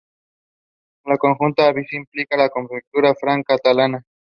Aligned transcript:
La 1.11 1.15
conjetura 1.25 1.67
abc 1.75 1.93
implica 1.99 2.35
la 2.43 2.49
conjetura 2.57 3.09
de 3.15 3.19
Fermat–Catalan. 3.23 4.03